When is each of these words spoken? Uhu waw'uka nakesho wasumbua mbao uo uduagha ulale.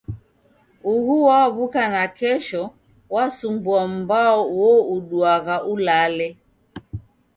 Uhu 0.93 1.15
waw'uka 1.27 1.81
nakesho 1.93 2.63
wasumbua 3.15 3.81
mbao 3.97 4.41
uo 4.61 4.75
uduagha 4.95 5.55
ulale. 5.71 6.27